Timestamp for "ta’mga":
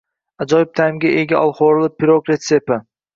0.79-1.11